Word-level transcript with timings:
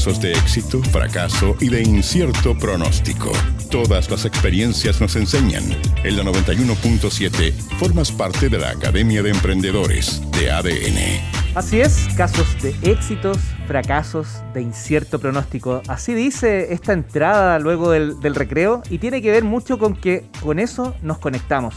Casos 0.00 0.22
de 0.22 0.32
éxito, 0.32 0.82
fracaso 0.82 1.54
y 1.60 1.68
de 1.68 1.82
incierto 1.82 2.56
pronóstico. 2.56 3.30
Todas 3.70 4.10
las 4.10 4.24
experiencias 4.24 4.98
nos 4.98 5.14
enseñan. 5.14 5.62
En 6.02 6.16
la 6.16 6.22
91.7 6.22 7.52
formas 7.78 8.10
parte 8.10 8.48
de 8.48 8.56
la 8.56 8.70
Academia 8.70 9.22
de 9.22 9.28
Emprendedores 9.28 10.22
de 10.30 10.50
ADN. 10.50 11.20
Así 11.54 11.82
es, 11.82 12.08
casos 12.16 12.46
de 12.62 12.74
éxitos, 12.80 13.36
fracasos, 13.66 14.26
de 14.54 14.62
incierto 14.62 15.18
pronóstico. 15.18 15.82
Así 15.86 16.14
dice 16.14 16.72
esta 16.72 16.94
entrada 16.94 17.58
luego 17.58 17.90
del, 17.90 18.34
recreo 18.34 18.82
y 18.88 18.96
tiene 18.96 19.20
que 19.20 19.30
ver 19.30 19.44
mucho 19.44 19.78
con 19.78 19.94
que 19.94 20.24
con 20.42 20.60
eso 20.60 20.94
nos 21.02 21.18
conectamos. 21.18 21.74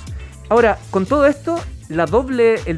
Ahora, 0.48 0.78
con 0.92 1.06
todo 1.06 1.26
esto, 1.26 1.60
el 1.90 1.98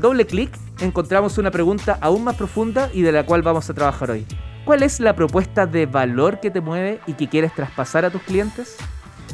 doble 0.02 0.25
clic 0.25 0.50
encontramos 0.80 1.38
una 1.38 1.52
pregunta 1.52 2.00
aún 2.02 2.23
más 2.23 2.36
profunda 2.36 2.89
y 2.96 3.04
de 3.04 3.12
la 3.12 3.27
cual 3.27 3.43
vamos 3.43 3.70
a 3.70 3.75
trabajar 3.75 4.09
hoy. 4.09 4.25
¿Cuál 4.65 4.82
es 4.82 5.00
la 5.00 5.15
propuesta 5.15 5.68
de 5.68 5.86
valor 5.86 6.39
que 6.39 6.50
te 6.50 6.60
mueve 6.60 7.00
y 7.05 7.14
que 7.14 7.29
quieres 7.29 7.54
traspasar 7.54 8.04
a 8.04 8.10
tus 8.10 8.24
clientes? 8.24 8.75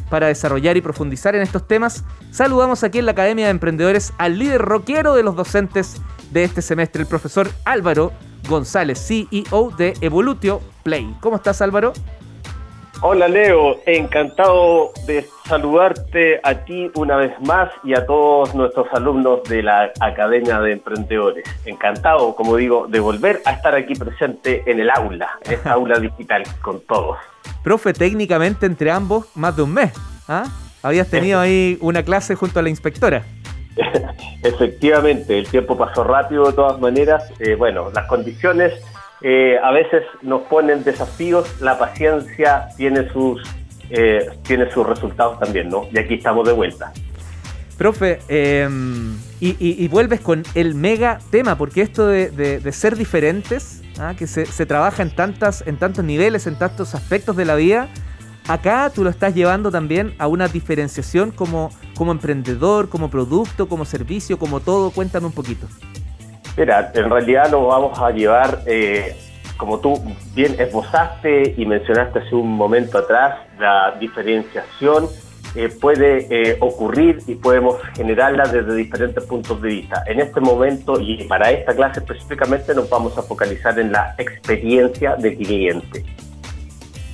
Para 0.10 0.28
desarrollar 0.28 0.76
y 0.76 0.82
profundizar 0.82 1.36
en 1.36 1.42
estos 1.42 1.66
temas, 1.66 2.04
saludamos 2.32 2.84
aquí 2.84 3.00
en 3.00 3.06
la 3.06 3.14
Academia 3.14 3.46
de 3.46 3.52
Emprendedores 3.52 4.12
al 4.18 4.38
líder 4.38 4.62
rockero 4.62 5.16
de 5.16 5.24
los 5.24 5.38
docentes 5.38 6.02
de 6.32 6.44
este 6.44 6.62
semestre, 6.62 7.04
el 7.04 7.08
profesor 7.08 7.50
Álvaro 7.64 8.12
González, 8.50 9.00
CEO 9.00 9.72
de 9.78 9.94
Evolutio 10.02 10.62
Play. 10.84 11.16
¿Cómo 11.22 11.38
estás 11.38 11.62
Álvaro? 11.62 11.94
Hola 13.04 13.28
Leo, 13.28 13.80
encantado 13.88 14.92
de 15.08 15.26
saludarte 15.48 16.40
a 16.44 16.54
ti 16.54 16.92
una 16.94 17.16
vez 17.16 17.32
más 17.42 17.72
y 17.84 17.96
a 17.96 18.06
todos 18.06 18.54
nuestros 18.54 18.86
alumnos 18.94 19.44
de 19.50 19.64
la 19.64 19.92
Academia 20.00 20.60
de 20.60 20.74
Emprendedores. 20.74 21.44
Encantado, 21.66 22.36
como 22.36 22.58
digo, 22.58 22.86
de 22.88 23.00
volver 23.00 23.42
a 23.46 23.54
estar 23.54 23.74
aquí 23.74 23.96
presente 23.96 24.62
en 24.68 24.80
el 24.80 24.92
aula, 24.92 25.32
en 25.46 25.54
esta 25.54 25.72
aula 25.74 26.00
digital 26.00 26.44
con 26.62 26.80
todos. 26.82 27.18
Profe, 27.64 27.94
técnicamente 27.94 28.68
entre 28.68 28.92
ambos 28.92 29.36
más 29.36 29.56
de 29.56 29.64
un 29.64 29.74
mes. 29.74 29.92
¿ah? 30.28 30.44
Habías 30.84 31.10
tenido 31.10 31.40
ahí 31.40 31.80
una 31.82 32.04
clase 32.04 32.36
junto 32.36 32.60
a 32.60 32.62
la 32.62 32.70
inspectora. 32.70 33.24
Efectivamente, 34.44 35.40
el 35.40 35.48
tiempo 35.48 35.76
pasó 35.76 36.04
rápido 36.04 36.46
de 36.46 36.54
todas 36.54 36.80
maneras. 36.80 37.24
Eh, 37.40 37.56
bueno, 37.56 37.90
las 37.96 38.06
condiciones 38.06 38.74
eh, 39.24 39.58
a 39.62 39.72
veces 39.72 40.04
nos 40.22 40.42
ponen 40.44 40.84
desafíos, 40.84 41.62
la 41.62 41.78
paciencia 41.78 42.70
tiene 42.76 43.08
sus, 43.10 43.42
eh, 43.90 44.28
tiene 44.44 44.72
sus 44.72 44.86
resultados 44.86 45.40
también, 45.40 45.70
¿no? 45.70 45.88
Y 45.94 46.00
aquí 46.00 46.16
estamos 46.16 46.48
de 46.48 46.54
vuelta. 46.54 46.92
Profe, 47.78 48.20
em, 48.28 49.18
y, 49.40 49.88
vuelves 49.88 50.22
con 50.22 50.44
el 50.54 50.76
mega 50.76 51.20
tema, 51.32 51.58
porque 51.58 51.82
esto 51.82 52.06
de, 52.06 52.72
ser 52.72 52.96
diferentes, 52.96 53.82
¿ah? 54.00 54.14
que 54.18 54.28
se, 54.28 54.66
trabaja 54.66 55.02
en, 55.02 55.10
tantas, 55.10 55.64
en 55.66 55.78
tantos 55.78 56.06
niveles, 56.06 56.46
en 56.46 56.58
tantos 56.60 56.94
aspectos 56.94 57.36
de 57.36 57.46
la 57.46 57.56
vida, 57.56 57.90
acá 58.48 58.92
tú 58.94 59.04
lo 59.04 59.10
estás 59.10 59.34
llevando 59.34 59.72
también 59.72 60.14
a 60.20 60.28
una 60.28 60.48
diferenciación 60.48 61.32
como, 61.32 61.72
como 61.96 62.12
emprendedor, 62.12 62.88
como 62.88 63.10
producto, 63.10 63.68
como 63.68 63.86
servicio, 63.86 64.38
como 64.38 64.60
todo. 64.60 64.92
Cuéntame 64.92 65.26
un 65.26 65.34
poquito. 65.34 65.68
Mira, 66.58 66.92
en 66.94 67.10
realidad 67.10 67.50
lo 67.50 67.68
vamos 67.68 67.98
a 68.00 68.12
llevar, 68.12 68.60
eh, 68.66 69.16
como 69.58 69.80
tú 69.80 69.94
bien 70.36 70.56
esbozaste 70.60 71.54
y 71.58 71.66
mencionaste 71.66 72.20
hace 72.20 72.36
un 72.36 72.52
momento 72.52 72.98
atrás, 72.98 73.40
la 73.58 73.96
diferenciación 74.00 75.08
eh, 75.56 75.70
puede 75.80 76.28
eh, 76.30 76.58
ocurrir 76.60 77.20
y 77.28 77.36
podemos 77.36 77.76
generarla 77.96 78.46
desde 78.46 78.76
diferentes 78.76 79.24
puntos 79.26 79.62
de 79.62 79.70
vista. 79.70 80.04
En 80.08 80.20
este 80.20 80.42
momento 80.42 81.00
y 81.00 81.24
para 81.26 81.52
esta 81.52 81.74
clase 81.74 82.00
específicamente 82.00 82.74
nos 82.76 82.90
vamos 82.90 83.18
a 83.18 83.22
focalizar 83.22 83.78
en 83.80 83.92
la 83.92 84.14
experiencia 84.18 85.16
del 85.16 85.38
cliente. 85.38 86.06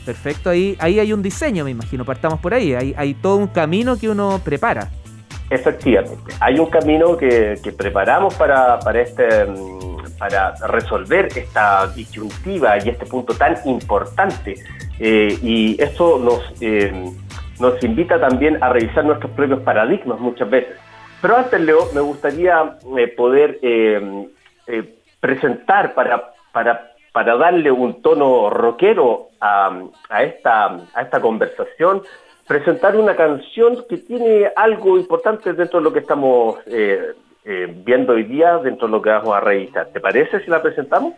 Perfecto, 0.05 0.49
ahí, 0.49 0.75
ahí 0.79 0.99
hay 0.99 1.13
un 1.13 1.21
diseño, 1.21 1.65
me 1.65 1.71
imagino, 1.71 2.05
partamos 2.05 2.39
por 2.39 2.53
ahí, 2.53 2.73
hay 2.73 3.13
todo 3.15 3.35
un 3.35 3.47
camino 3.47 3.97
que 3.97 4.09
uno 4.09 4.39
prepara. 4.43 4.89
Efectivamente, 5.49 6.33
hay 6.41 6.59
un 6.59 6.69
camino 6.69 7.15
que, 7.15 7.57
preparamos 7.77 8.35
para, 8.35 8.79
para, 8.79 9.01
este, 9.01 9.45
mm, 9.45 10.17
para 10.17 10.53
resolver 10.67 11.29
esta 11.35 11.87
disyuntiva 11.87 12.77
y 12.83 12.89
este 12.89 13.05
punto 13.05 13.33
tan 13.33 13.55
importante. 13.65 14.55
Eh, 14.99 15.37
y 15.41 15.81
eso 15.81 16.19
nos, 16.19 16.61
eh, 16.61 16.91
nos 17.59 17.81
invita 17.81 18.19
también 18.19 18.61
a 18.61 18.69
revisar 18.69 19.05
nuestros 19.05 19.31
propios 19.31 19.61
paradigmas 19.61 20.19
muchas 20.19 20.49
veces. 20.49 20.75
Pero 21.21 21.37
antes, 21.37 21.61
Leo, 21.61 21.87
me 21.93 22.01
gustaría 22.01 22.77
eh, 22.97 23.07
poder 23.07 23.59
presentar 25.21 25.93
para, 25.93 26.33
para, 26.51 26.91
para 27.13 27.37
darle 27.37 27.71
un 27.71 28.01
tono 28.01 28.49
rockero 28.49 29.29
a, 29.39 29.71
a, 30.09 30.23
esta, 30.23 30.65
a 30.93 31.01
esta 31.01 31.21
conversación 31.21 32.03
presentar 32.47 32.95
una 32.95 33.15
canción 33.15 33.85
que 33.89 33.97
tiene 33.97 34.49
algo 34.55 34.97
importante 34.97 35.53
dentro 35.53 35.79
de 35.79 35.83
lo 35.83 35.93
que 35.93 35.99
estamos 35.99 36.57
eh, 36.65 37.13
eh, 37.43 37.81
viendo 37.85 38.13
hoy 38.13 38.23
día, 38.23 38.57
dentro 38.59 38.87
de 38.87 38.93
lo 38.93 39.01
que 39.01 39.09
vamos 39.09 39.35
a 39.35 39.41
revisar. 39.41 39.87
¿Te 39.87 39.99
parece 39.99 40.39
si 40.39 40.49
la 40.49 40.61
presentamos? 40.61 41.13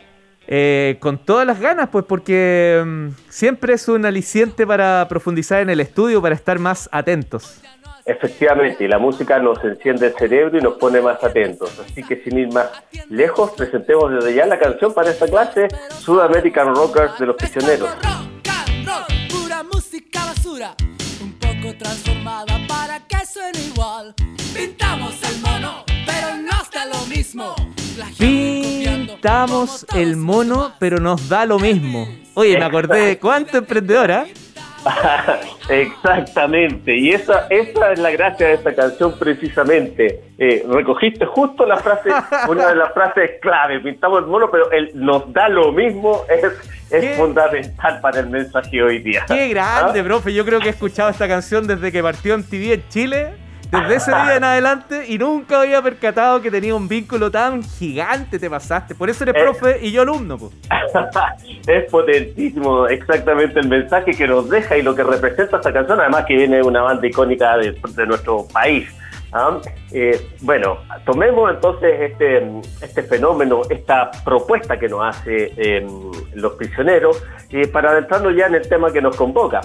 Eh, 0.48 0.96
con 0.98 1.18
todas 1.18 1.46
las 1.46 1.60
ganas, 1.60 1.88
pues 1.90 2.04
porque 2.04 2.82
mm, 2.84 3.08
siempre 3.28 3.74
es 3.74 3.86
un 3.88 4.04
aliciente 4.04 4.66
para 4.66 5.06
profundizar 5.08 5.62
en 5.62 5.70
el 5.70 5.80
estudio, 5.80 6.20
para 6.20 6.34
estar 6.34 6.58
más 6.58 6.88
atentos. 6.90 7.62
Efectivamente, 8.04 8.84
y 8.84 8.88
la 8.88 8.98
música 8.98 9.38
nos 9.38 9.62
enciende 9.62 10.08
el 10.08 10.14
cerebro 10.14 10.58
y 10.58 10.60
nos 10.60 10.78
pone 10.78 11.00
más 11.00 11.22
atentos. 11.22 11.78
Así 11.78 12.02
que 12.02 12.16
sin 12.24 12.38
ir 12.38 12.52
más 12.52 12.68
lejos, 13.08 13.52
presentemos 13.52 14.10
desde 14.10 14.34
ya 14.34 14.46
la 14.46 14.58
canción 14.58 14.92
para 14.92 15.10
esta 15.10 15.26
clase, 15.26 15.68
Sudamerican 15.90 16.74
Rockers 16.74 17.18
de 17.20 17.26
los 17.26 17.36
Prisioneros. 17.36 17.90
pura 19.30 19.62
música 19.62 20.24
basura 20.24 20.74
transformada 21.74 22.58
para 22.68 23.00
que 23.00 23.24
suene 23.26 23.58
igual. 23.72 24.14
Pintamos 24.54 25.14
el 25.22 25.40
mono, 25.40 25.84
pero 26.06 26.36
nos 26.36 26.70
da 26.70 26.86
lo 26.86 27.06
mismo. 27.06 27.54
Pintamos 28.18 29.86
el 29.94 30.16
mono, 30.16 30.72
pero 30.78 30.98
nos 30.98 31.28
da 31.28 31.46
lo 31.46 31.58
mismo. 31.58 32.08
Oye, 32.34 32.58
me 32.58 32.64
acordé, 32.64 33.18
¿cuánto 33.18 33.58
emprendedora? 33.58 34.26
Exactamente, 35.68 36.96
y 36.96 37.10
esa, 37.10 37.46
esa 37.50 37.92
es 37.92 37.98
la 37.98 38.10
gracia 38.10 38.48
de 38.48 38.54
esta 38.54 38.74
canción 38.74 39.18
precisamente. 39.18 40.20
Eh, 40.38 40.64
recogiste 40.68 41.26
justo 41.26 41.66
la 41.66 41.76
frase, 41.76 42.10
una 42.48 42.68
de 42.68 42.76
las 42.76 42.92
frases 42.94 43.32
clave, 43.42 43.80
pintamos 43.80 44.20
el 44.20 44.26
mono, 44.26 44.50
pero 44.50 44.70
él 44.72 44.90
nos 44.94 45.30
da 45.32 45.48
lo 45.48 45.72
mismo, 45.72 46.22
es, 46.28 46.42
es 46.90 47.16
fundamental 47.16 48.00
para 48.00 48.20
el 48.20 48.28
mensaje 48.28 48.82
hoy 48.82 48.98
día. 48.98 49.24
Qué 49.26 49.48
grande, 49.48 50.00
¿Ah? 50.00 50.04
profe, 50.04 50.32
yo 50.32 50.44
creo 50.44 50.60
que 50.60 50.66
he 50.66 50.70
escuchado 50.70 51.10
esta 51.10 51.28
canción 51.28 51.66
desde 51.66 51.92
que 51.92 52.02
partió 52.02 52.34
en 52.34 52.44
TV 52.44 52.74
en 52.74 52.88
Chile 52.88 53.32
desde 53.70 53.94
ese 53.94 54.10
día 54.10 54.36
en 54.36 54.44
adelante 54.44 55.04
y 55.06 55.16
nunca 55.16 55.60
había 55.60 55.80
percatado 55.80 56.42
que 56.42 56.50
tenía 56.50 56.74
un 56.74 56.88
vínculo 56.88 57.30
tan 57.30 57.62
gigante, 57.62 58.38
te 58.38 58.50
pasaste. 58.50 58.94
Por 58.94 59.08
eso 59.08 59.22
eres 59.24 59.36
eh. 59.36 59.40
profe 59.44 59.78
y 59.80 59.92
yo 59.92 60.02
alumno. 60.02 60.38
es 61.66 61.90
potentísimo 61.90 62.88
exactamente 62.88 63.60
el 63.60 63.68
mensaje 63.68 64.12
que 64.12 64.26
nos 64.26 64.48
deja 64.50 64.76
y 64.76 64.82
lo 64.82 64.94
que 64.94 65.04
representa 65.04 65.58
esta 65.58 65.72
canción, 65.72 66.00
además 66.00 66.24
que 66.26 66.34
viene 66.36 66.56
de 66.56 66.62
una 66.62 66.82
banda 66.82 67.06
icónica 67.06 67.56
de, 67.58 68.06
nuestro 68.06 68.46
país. 68.52 68.88
¿Ah? 69.32 69.58
Eh, 69.92 70.20
bueno, 70.42 70.78
tomemos 71.04 71.50
entonces 71.50 72.12
este, 72.12 72.60
este 72.82 73.02
fenómeno, 73.02 73.62
esta 73.68 74.10
propuesta 74.24 74.78
que 74.78 74.88
nos 74.88 75.02
hace 75.02 75.52
eh, 75.56 75.86
los 76.34 76.54
prisioneros, 76.54 77.22
para 77.72 77.90
adentrarnos 77.90 78.36
ya 78.36 78.46
en 78.46 78.54
el 78.54 78.68
tema 78.68 78.92
que 78.92 79.02
nos 79.02 79.16
convoca. 79.16 79.60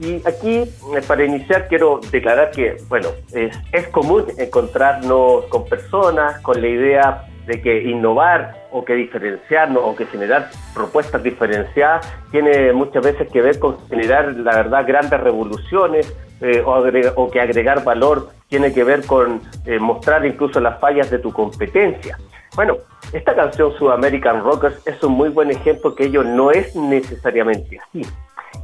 Y 0.00 0.16
aquí, 0.26 0.60
eh, 0.60 1.02
para 1.06 1.24
iniciar, 1.24 1.68
quiero 1.68 2.00
declarar 2.10 2.50
que, 2.52 2.76
bueno, 2.88 3.10
es, 3.32 3.88
común 3.88 4.24
encontrarnos 4.38 5.44
con 5.46 5.66
personas 5.66 6.40
con 6.40 6.60
la 6.60 6.68
idea 6.68 7.26
de 7.46 7.60
que 7.60 7.82
innovar 7.82 8.66
o 8.70 8.82
que 8.82 8.94
diferenciarnos 8.94 9.82
o 9.84 9.94
que 9.94 10.06
generar 10.06 10.48
propuestas 10.74 11.22
diferenciadas 11.22 12.06
tiene 12.30 12.72
muchas 12.72 13.04
veces 13.04 13.28
que 13.30 13.42
ver 13.42 13.58
con 13.58 13.76
generar, 13.88 14.32
la 14.36 14.56
verdad, 14.56 14.86
grandes 14.86 15.20
revoluciones 15.20 16.16
eh, 16.40 16.62
o, 16.64 17.30
que 17.30 17.40
agregar 17.40 17.84
valor 17.84 18.30
tiene 18.50 18.74
que 18.74 18.84
ver 18.84 19.06
con 19.06 19.40
eh, 19.64 19.78
mostrar 19.78 20.26
incluso 20.26 20.60
las 20.60 20.78
fallas 20.78 21.10
de 21.10 21.20
tu 21.20 21.32
competencia. 21.32 22.18
Bueno, 22.54 22.76
esta 23.12 23.34
canción 23.34 23.72
Sudamerican 23.78 24.42
Rockers 24.42 24.86
es 24.86 25.02
un 25.02 25.12
muy 25.12 25.30
buen 25.30 25.50
ejemplo 25.50 25.94
que 25.94 26.04
ello 26.04 26.22
no 26.22 26.50
es 26.50 26.76
necesariamente 26.76 27.78
así 27.78 28.02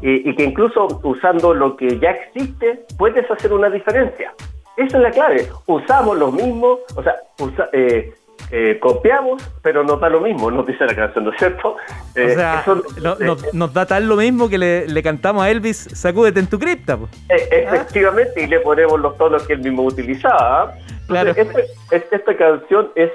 y, 0.03 0.35
que 0.35 0.45
incluso 0.45 1.01
usando 1.03 1.55
lo 1.55 1.77
que 1.77 1.99
ya 1.99 2.11
existe 2.11 2.85
puedes 2.99 3.31
hacer 3.31 3.53
una 3.53 3.71
diferencia. 3.71 4.35
Esa 4.77 4.99
es 4.99 5.03
la 5.03 5.11
clave. 5.11 5.49
Usamos 5.67 6.19
lo 6.19 6.31
mismo, 6.31 6.79
o 6.97 7.03
sea, 7.03 7.17
eh, 7.73 8.13
eh, 8.51 8.79
copiamos, 8.81 9.43
pero 9.63 9.83
nos 9.83 10.01
da 10.01 10.09
lo 10.09 10.21
mismo, 10.21 10.51
nos 10.51 10.67
dice 10.67 10.85
la 10.87 10.95
canción, 10.95 11.25
¿no 11.25 11.33
es 11.33 11.39
cierto? 11.39 11.71
o 11.71 11.79
eh, 12.15 12.35
sea, 12.35 12.65
nos 13.53 13.73
da 13.73 13.87
tal 13.87 14.07
lo 14.07 14.17
mismo 14.17 14.49
que 14.49 14.59
le, 14.59 15.03
cantamos 15.03 15.45
a 15.45 15.51
Elvis, 15.51 15.89
sacúdete 15.95 16.41
en 16.41 16.47
tu 16.47 16.59
cripta. 16.59 16.99
efectivamente, 17.29 18.43
y 18.43 18.47
le 18.47 18.61
ponemos 18.61 19.01
los 19.01 19.17
tonos 19.19 19.47
que 19.47 19.55
él 19.55 19.61
mismo 19.61 19.85
utilizaba. 19.85 20.63
¿ah? 20.63 20.75
Claro. 21.07 21.31
Este, 21.31 21.67
este, 21.91 22.17
esta 22.17 22.37
canción 22.37 22.91
es 22.97 23.11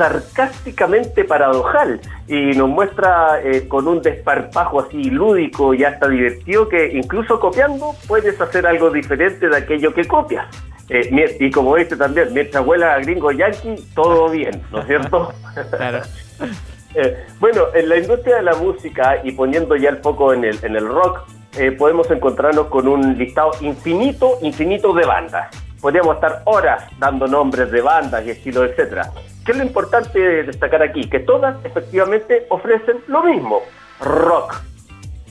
sarcásticamente 0.00 1.24
paradojal 1.24 2.00
y 2.26 2.52
nos 2.56 2.70
muestra 2.70 3.38
eh, 3.44 3.68
con 3.68 3.86
un 3.86 4.00
desparpajo 4.00 4.80
así 4.80 5.10
lúdico 5.10 5.74
y 5.74 5.84
hasta 5.84 6.08
divertido 6.08 6.70
que 6.70 6.92
incluso 6.94 7.38
copiando 7.38 7.90
puedes 8.08 8.40
hacer 8.40 8.66
algo 8.66 8.88
diferente 8.88 9.46
de 9.46 9.54
aquello 9.54 9.92
que 9.92 10.06
copias. 10.06 10.46
Eh, 10.90 11.36
y 11.40 11.50
como 11.50 11.76
dice 11.76 11.96
también, 11.96 12.32
mientras 12.32 12.66
huela 12.66 12.94
a 12.94 12.98
gringo 12.98 13.30
yankee, 13.30 13.76
todo 13.94 14.28
bien, 14.28 14.62
¿no 14.70 14.80
es 14.80 14.86
cierto? 14.86 15.32
Claro. 15.76 16.00
Eh, 16.92 17.24
bueno, 17.38 17.66
en 17.72 17.88
la 17.88 17.98
industria 17.98 18.38
de 18.38 18.42
la 18.42 18.56
música 18.56 19.20
y 19.22 19.30
poniendo 19.30 19.76
ya 19.76 19.90
el 19.90 19.98
foco 19.98 20.34
en 20.34 20.42
el, 20.42 20.58
en 20.64 20.74
el 20.74 20.88
rock, 20.88 21.20
podemos 21.78 22.10
encontrarnos 22.10 22.66
con 22.66 22.88
un 22.88 23.16
listado 23.16 23.52
infinito, 23.60 24.38
infinito 24.42 24.92
de 24.92 25.06
bandas 25.06 25.56
podríamos 25.80 26.16
estar 26.16 26.42
horas 26.44 26.84
dando 26.98 27.26
nombres 27.26 27.70
de 27.70 27.80
bandas 27.80 28.24
y 28.26 28.30
estilos, 28.30 28.70
etcétera. 28.70 29.10
¿Qué 29.44 29.52
es 29.52 29.58
lo 29.58 29.64
importante 29.64 30.18
de 30.18 30.42
destacar 30.44 30.82
aquí? 30.82 31.08
Que 31.08 31.20
todas 31.20 31.56
efectivamente 31.64 32.46
ofrecen 32.50 32.98
lo 33.08 33.24
mismo, 33.24 33.62
rock. 34.00 34.69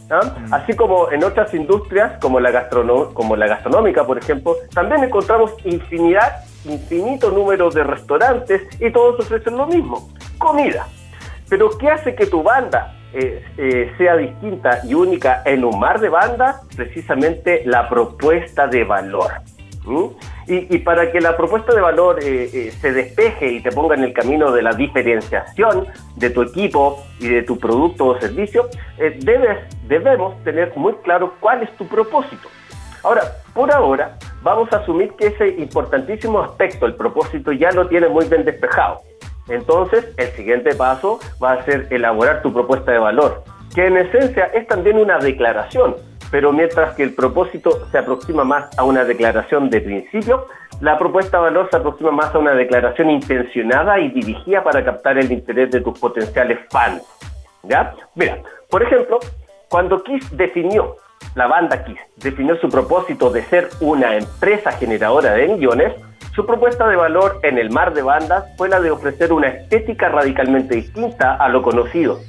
Mm. 0.09 0.53
Así 0.53 0.75
como 0.75 1.11
en 1.11 1.23
otras 1.23 1.53
industrias, 1.53 2.19
como 2.19 2.39
la, 2.39 2.67
como 3.13 3.35
la 3.35 3.47
gastronómica, 3.47 4.05
por 4.05 4.17
ejemplo, 4.17 4.55
también 4.73 5.03
encontramos 5.03 5.53
infinidad, 5.65 6.43
infinito 6.65 7.29
número 7.31 7.69
de 7.69 7.83
restaurantes 7.83 8.63
y 8.79 8.91
todos 8.91 9.19
ofrecen 9.19 9.57
lo 9.57 9.67
mismo, 9.67 10.09
comida. 10.37 10.87
Pero 11.47 11.69
¿qué 11.77 11.89
hace 11.89 12.15
que 12.15 12.25
tu 12.25 12.43
banda 12.43 12.95
eh, 13.13 13.43
eh, 13.57 13.93
sea 13.97 14.17
distinta 14.17 14.81
y 14.83 14.93
única 14.93 15.41
en 15.45 15.63
un 15.63 15.79
mar 15.79 15.99
de 15.99 16.09
bandas? 16.09 16.61
Precisamente 16.75 17.63
la 17.65 17.87
propuesta 17.87 18.67
de 18.67 18.83
valor. 18.83 19.31
Y, 20.47 20.79
para 20.79 21.11
que 21.11 21.21
la 21.21 21.37
propuesta 21.37 21.73
de 21.73 21.81
valor 21.81 22.19
eh, 22.23 22.49
eh, 22.51 22.71
se 22.71 22.91
despeje 22.91 23.51
y 23.51 23.61
te 23.61 23.71
ponga 23.71 23.95
en 23.95 24.03
el 24.03 24.13
camino 24.13 24.51
de 24.51 24.61
la 24.61 24.73
diferenciación 24.73 25.87
de 26.15 26.29
tu 26.31 26.41
equipo 26.41 27.03
y 27.19 27.27
de 27.27 27.43
tu 27.43 27.57
producto 27.59 28.07
o 28.07 28.19
servicio, 28.19 28.67
eh, 28.97 29.19
debes, 29.21 29.57
debemos 29.87 30.43
tener 30.43 30.75
muy 30.75 30.93
claro 31.03 31.33
cuál 31.39 31.63
es 31.63 31.75
tu 31.77 31.87
propósito. 31.87 32.49
Ahora, 33.03 33.21
por 33.53 33.71
ahora, 33.71 34.17
vamos 34.41 34.71
a 34.73 34.77
asumir 34.77 35.13
que 35.13 35.27
ese 35.27 35.49
importantísimo 35.49 36.41
aspecto, 36.41 36.85
el 36.85 36.95
propósito, 36.95 37.51
ya 37.51 37.71
lo 37.71 37.87
tiene 37.87 38.09
muy 38.09 38.25
bien 38.25 38.43
despejado. 38.43 39.01
Entonces, 39.47 40.13
el 40.17 40.27
siguiente 40.31 40.75
paso 40.75 41.19
va 41.41 41.53
a 41.53 41.63
ser 41.65 41.87
elaborar 41.91 42.41
tu 42.41 42.51
propuesta 42.51 42.91
de 42.91 42.99
valor, 42.99 43.43
que 43.73 43.85
en 43.85 43.97
esencia 43.97 44.45
es 44.45 44.67
también 44.67 44.97
una 44.97 45.17
declaración 45.19 45.95
pero 46.31 46.51
mientras 46.51 46.95
que 46.95 47.03
el 47.03 47.13
propósito 47.13 47.87
se 47.91 47.97
aproxima 47.97 48.43
más 48.43 48.77
a 48.77 48.83
una 48.83 49.03
declaración 49.03 49.69
de 49.69 49.81
principio, 49.81 50.47
la 50.81 50.97
propuesta 50.97 51.37
de 51.37 51.43
valor 51.43 51.67
se 51.69 51.77
aproxima 51.77 52.11
más 52.11 52.33
a 52.33 52.39
una 52.39 52.53
declaración 52.53 53.09
intencionada 53.09 53.99
y 53.99 54.09
dirigida 54.09 54.63
para 54.63 54.83
captar 54.83 55.17
el 55.17 55.31
interés 55.31 55.71
de 55.71 55.81
tus 55.81 55.97
potenciales 55.99 56.59
fans. 56.69 57.03
¿Ya? 57.63 57.93
Mira, 58.15 58.37
por 58.69 58.83
ejemplo, 58.83 59.19
cuando 59.67 60.03
Kiss 60.03 60.35
definió, 60.37 60.95
la 61.35 61.47
banda 61.47 61.83
Kiss 61.83 61.99
definió 62.17 62.55
su 62.57 62.69
propósito 62.69 63.29
de 63.29 63.43
ser 63.43 63.69
una 63.81 64.15
empresa 64.15 64.71
generadora 64.71 65.33
de 65.33 65.47
millones, 65.47 65.93
su 66.35 66.45
propuesta 66.45 66.87
de 66.87 66.95
valor 66.95 67.39
en 67.43 67.57
el 67.57 67.69
mar 67.69 67.93
de 67.93 68.01
bandas 68.01 68.45
fue 68.55 68.69
la 68.69 68.79
de 68.79 68.91
ofrecer 68.91 69.33
una 69.33 69.47
estética 69.47 70.09
radicalmente 70.09 70.75
distinta 70.75 71.35
a 71.35 71.49
lo 71.49 71.61
conocido. 71.61 72.19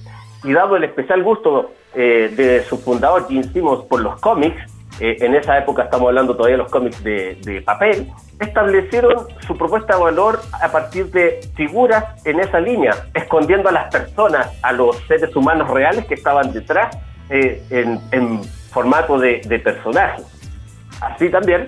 Y 0.43 0.53
dado 0.53 0.77
el 0.77 0.85
especial 0.85 1.23
gusto 1.23 1.71
eh, 1.95 2.33
de 2.37 2.63
su 2.65 2.79
fundador 2.79 3.27
Jim 3.29 3.43
Simmons 3.53 3.85
por 3.85 4.01
los 4.01 4.21
cómics, 4.21 4.61
eh, 5.01 5.17
en 5.21 5.35
esa 5.35 5.57
época 5.57 5.85
estamos 5.85 6.09
hablando 6.09 6.37
todavía 6.37 6.57
de 6.57 6.63
los 6.63 6.71
cómics 6.71 7.03
de, 7.03 7.63
papel, 7.65 8.13
establecieron 8.39 9.27
su 9.47 9.57
propuesta 9.57 9.97
de 9.97 10.03
valor 10.03 10.41
a 10.61 10.71
partir 10.71 11.11
de 11.11 11.41
figuras 11.55 12.05
en 12.27 12.39
esa 12.39 12.61
línea, 12.61 12.93
escondiendo 13.15 13.71
a 13.71 13.73
las 13.73 13.91
personas, 13.91 14.51
a 14.63 14.73
los 14.73 14.97
seres 15.09 15.35
humanos 15.35 15.71
reales 15.71 16.05
que 16.05 16.15
estaban 16.15 16.53
detrás 16.53 16.97
eh, 17.31 17.63
en, 17.71 18.43
formato 18.71 19.19
de, 19.19 19.41
de 19.47 19.59
personajes. 19.59 20.25
Así 21.01 21.29
también 21.29 21.67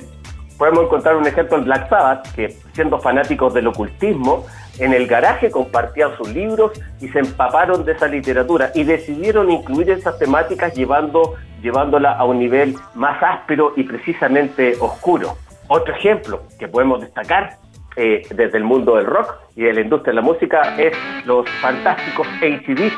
podemos 0.59 0.85
encontrar 0.85 1.17
un 1.17 1.27
ejemplo 1.27 1.57
en 1.57 1.65
Black 1.65 1.89
Sabbath, 1.89 2.33
que 2.35 2.57
siendo 2.75 3.01
fanáticos 3.01 3.53
del 3.55 3.67
ocultismo, 3.67 4.47
en 4.79 4.93
el 4.93 5.07
garaje 5.07 5.51
compartían 5.51 6.17
sus 6.17 6.29
libros 6.33 6.73
y 7.01 7.09
se 7.09 7.19
empaparon 7.19 7.85
de 7.85 7.93
esa 7.93 8.07
literatura 8.07 8.71
y 8.75 8.85
decidieron 8.85 9.51
incluir 9.51 9.91
esas 9.91 10.19
temáticas 10.19 10.75
llevando, 10.75 11.35
llevándola 11.61 12.13
a 12.13 12.25
un 12.25 12.39
nivel 12.39 12.75
más 12.95 13.23
áspero 13.23 13.75
y 13.77 13.85
precisamente 13.85 14.77
oscuro. 14.81 15.37
Otro 15.69 15.95
ejemplo 15.95 16.43
que 16.59 16.69
podemos 16.69 17.01
destacar 17.01 17.57
eh, 17.97 18.23
desde 18.35 18.57
el 18.57 18.65
mundo 18.65 18.97
del 18.97 19.07
rock 19.07 19.35
y 19.55 19.63
de 19.63 19.75
la 19.75 19.81
industria 19.83 20.13
de 20.13 20.17
la 20.17 20.23
música 20.23 20.77
es 20.79 20.97
los 21.27 21.49
fantásticos 21.61 22.27
ACDC. 22.39 22.93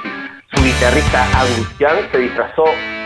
Su 0.55 0.62
guitarrista 0.62 1.25
Angus 1.41 1.79
Young 1.79 2.11
se 2.12 2.19
disfrazó 2.19 2.65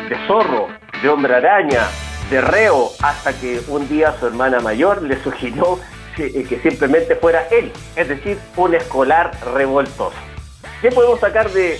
de 0.08 0.16
zorro, 0.26 0.68
de 1.02 1.08
hombre 1.08 1.34
araña, 1.34 1.86
de 2.30 2.42
reo, 2.42 2.90
hasta 3.02 3.32
que 3.32 3.60
un 3.68 3.88
día 3.88 4.12
su 4.20 4.26
hermana 4.26 4.60
mayor 4.60 5.02
le 5.02 5.16
sugirió 5.22 5.78
eh, 6.18 6.44
que, 6.48 6.58
simplemente 6.58 7.14
fuera 7.16 7.46
él, 7.50 7.72
es 7.96 8.08
decir, 8.08 8.38
un 8.56 8.74
escolar 8.74 9.32
revoltoso. 9.54 10.16
¿Qué 10.80 10.90
podemos 10.90 11.20
sacar 11.20 11.50
de, 11.50 11.78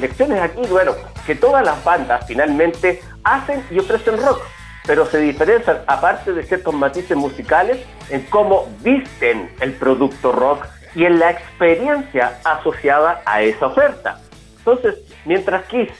lecciones 0.00 0.40
aquí? 0.40 0.62
Bueno, 0.68 0.92
que 1.26 1.34
todas 1.34 1.64
las 1.64 1.82
bandas 1.84 2.26
finalmente 2.26 3.00
hacen 3.24 3.64
y 3.70 3.78
ofrecen 3.78 4.18
rock, 4.18 4.42
pero 4.86 5.06
se 5.06 5.18
diferencian, 5.18 5.78
aparte 5.86 6.32
de 6.32 6.42
ciertos 6.42 6.74
matices 6.74 7.16
musicales, 7.16 7.78
en 8.10 8.22
cómo 8.22 8.68
visten 8.80 9.50
el 9.60 9.72
producto 9.72 10.32
rock 10.32 10.66
y 10.94 11.04
en 11.04 11.18
la 11.18 11.30
experiencia 11.30 12.38
asociada 12.44 13.22
a 13.24 13.42
esa 13.42 13.66
oferta. 13.66 14.20
Entonces, 14.58 14.96
mientras 15.24 15.64
Kiss, 15.66 15.90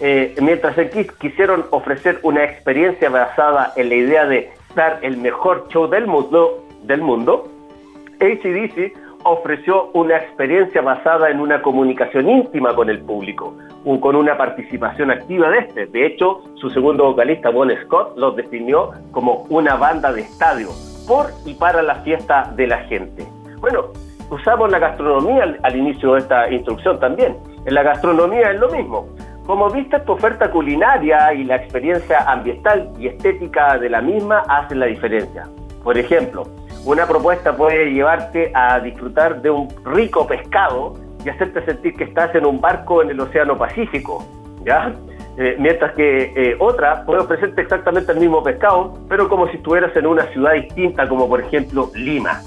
eh, 0.00 0.34
mientras 0.40 0.76
en 0.76 0.90
Kiss 0.90 1.10
quisieron 1.12 1.66
ofrecer 1.70 2.18
una 2.22 2.44
experiencia 2.44 3.08
basada 3.08 3.72
en 3.76 3.88
la 3.88 3.94
idea 3.94 4.26
de 4.26 4.52
dar 4.74 4.98
el 5.02 5.16
mejor 5.16 5.68
show 5.68 5.88
del 5.88 6.06
mundo, 6.06 6.64
del 6.86 7.02
mundo, 7.02 7.48
ACDC 8.20 8.92
ofreció 9.24 9.90
una 9.94 10.16
experiencia 10.16 10.82
basada 10.82 11.30
en 11.30 11.40
una 11.40 11.62
comunicación 11.62 12.28
íntima 12.28 12.74
con 12.74 12.90
el 12.90 13.00
público, 13.00 13.54
con 14.00 14.16
una 14.16 14.36
participación 14.36 15.10
activa 15.10 15.50
de 15.50 15.58
este. 15.58 15.86
De 15.86 16.06
hecho, 16.06 16.42
su 16.56 16.70
segundo 16.70 17.04
vocalista, 17.04 17.50
Bon 17.50 17.70
Scott, 17.84 18.16
los 18.16 18.36
definió 18.36 18.92
como 19.10 19.46
una 19.48 19.76
banda 19.76 20.12
de 20.12 20.22
estadio, 20.22 20.68
por 21.08 21.26
y 21.44 21.54
para 21.54 21.82
la 21.82 21.96
fiesta 21.96 22.52
de 22.54 22.66
la 22.66 22.78
gente. 22.84 23.26
Bueno, 23.60 23.86
usamos 24.30 24.70
la 24.70 24.78
gastronomía 24.78 25.56
al, 25.62 25.76
inicio 25.76 26.14
de 26.14 26.20
esta 26.20 26.50
instrucción 26.50 26.98
también. 27.00 27.36
En 27.64 27.74
la 27.74 27.82
gastronomía 27.82 28.50
es 28.50 28.60
lo 28.60 28.70
mismo. 28.70 29.06
Como 29.46 29.70
viste, 29.70 29.98
tu 30.00 30.12
oferta 30.12 30.50
culinaria 30.50 31.32
y 31.34 31.44
la 31.44 31.56
experiencia 31.56 32.30
ambiental 32.30 32.90
y 32.98 33.08
estética 33.08 33.78
de 33.78 33.90
la 33.90 34.00
misma 34.00 34.42
hacen 34.48 34.80
la 34.80 34.86
diferencia. 34.86 35.46
Por 35.82 35.98
ejemplo, 35.98 36.44
una 36.84 37.06
propuesta 37.06 37.56
puede 37.56 37.92
llevarte 37.92 38.52
a 38.54 38.78
disfrutar 38.80 39.40
de 39.40 39.50
un 39.50 39.68
rico 39.84 40.26
pescado 40.26 40.94
y 41.24 41.28
hacerte 41.30 41.64
sentir 41.64 41.94
que 41.94 42.04
estás 42.04 42.34
en 42.34 42.44
un 42.44 42.60
barco 42.60 43.02
en 43.02 43.10
el 43.10 43.20
Océano 43.20 43.56
Pacífico, 43.56 44.24
¿ya? 44.64 44.94
Eh, 45.38 45.56
mientras 45.58 45.94
que 45.94 46.32
eh, 46.36 46.56
otra 46.60 47.04
puede 47.04 47.20
ofrecerte 47.20 47.62
exactamente 47.62 48.12
el 48.12 48.20
mismo 48.20 48.42
pescado, 48.42 48.98
pero 49.08 49.28
como 49.28 49.48
si 49.48 49.56
estuvieras 49.56 49.96
en 49.96 50.06
una 50.06 50.26
ciudad 50.26 50.52
distinta, 50.52 51.08
como 51.08 51.28
por 51.28 51.40
ejemplo 51.40 51.90
Lima. 51.94 52.42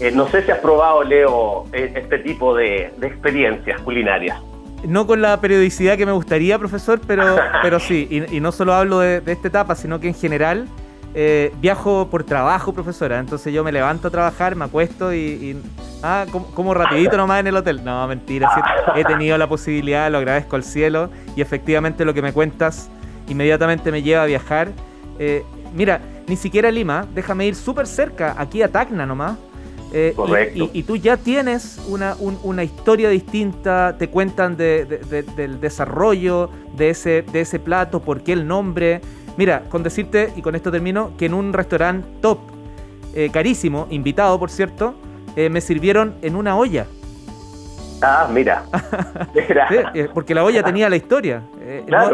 Eh, 0.00 0.10
no 0.10 0.26
sé 0.26 0.42
si 0.42 0.50
has 0.50 0.58
probado, 0.58 1.04
Leo, 1.04 1.66
este 1.72 2.18
tipo 2.18 2.56
de, 2.56 2.92
experiencias 3.02 3.80
culinarias. 3.82 4.40
No 4.88 5.06
con 5.06 5.22
la 5.22 5.40
periodicidad 5.40 5.96
que 5.96 6.06
me 6.06 6.12
gustaría, 6.12 6.58
profesor, 6.58 6.98
pero, 7.06 7.36
pero 7.62 7.78
sí, 7.78 8.26
y, 8.30 8.40
no 8.40 8.50
solo 8.50 8.72
hablo 8.72 8.98
de, 8.98 9.20
de 9.20 9.32
esta 9.32 9.48
etapa, 9.48 9.74
sino 9.76 10.00
que 10.00 10.08
en 10.08 10.14
general 10.14 10.66
eh, 11.14 11.52
viajo 11.60 12.08
por 12.08 12.24
trabajo, 12.24 12.72
profesora. 12.72 13.18
Entonces 13.18 13.52
yo 13.52 13.62
me 13.62 13.72
levanto 13.72 14.08
a 14.08 14.10
trabajar, 14.10 14.56
me 14.56 14.64
acuesto 14.64 15.12
y, 15.12 15.60
ah, 16.02 16.26
como, 16.54 16.72
rapidito 16.74 17.16
nomás 17.16 17.40
en 17.40 17.48
el 17.48 17.56
hotel. 17.56 17.84
No, 17.84 18.06
mentira. 18.08 18.48
he 18.96 19.04
tenido 19.04 19.36
la 19.36 19.48
posibilidad, 19.48 20.10
lo 20.10 20.18
agradezco 20.18 20.56
al 20.56 20.64
cielo 20.64 21.10
y 21.36 21.42
efectivamente 21.42 22.04
lo 22.04 22.14
que 22.14 22.22
me 22.22 22.32
cuentas 22.32 22.88
inmediatamente 23.28 23.92
me 23.92 24.02
lleva 24.02 24.22
a 24.22 24.26
viajar. 24.26 24.72
Eh, 25.18 25.44
mira, 25.74 26.00
ni 26.26 26.36
siquiera 26.36 26.70
Lima, 26.70 27.06
déjame 27.14 27.46
ir 27.46 27.54
súper 27.54 27.86
cerca, 27.86 28.34
aquí 28.38 28.62
a 28.62 28.68
Tacna 28.68 29.04
nomás. 29.06 29.36
Eh, 29.94 30.14
y, 30.72 30.82
tú 30.84 30.96
ya 30.96 31.18
tienes 31.18 31.78
una, 31.86 32.16
una 32.18 32.64
historia 32.64 33.10
distinta, 33.10 33.96
te 33.98 34.08
cuentan 34.08 34.56
del 34.56 35.60
desarrollo 35.60 36.48
de 36.74 36.90
ese, 36.90 37.22
de 37.30 37.42
ese 37.42 37.58
plato, 37.58 38.00
por 38.00 38.22
qué 38.22 38.32
el 38.32 38.46
nombre. 38.46 39.02
Mira, 39.36 39.62
con 39.68 39.82
decirte, 39.82 40.32
y 40.36 40.42
con 40.42 40.54
esto 40.54 40.70
termino, 40.70 41.16
que 41.16 41.26
en 41.26 41.34
un 41.34 41.52
restaurante 41.52 42.06
top, 42.20 42.38
eh, 43.14 43.30
carísimo, 43.32 43.86
invitado 43.90 44.38
por 44.38 44.50
cierto, 44.50 44.94
eh, 45.36 45.48
me 45.48 45.60
sirvieron 45.60 46.14
en 46.22 46.36
una 46.36 46.56
olla. 46.56 46.86
Ah, 48.00 48.28
mira. 48.30 48.64
Eh, 49.94 50.08
porque 50.12 50.34
la 50.34 50.44
olla 50.44 50.62
tenía 50.62 50.88
la 50.88 50.96
historia. 50.96 51.42